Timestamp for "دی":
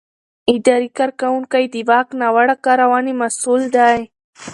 3.75-3.99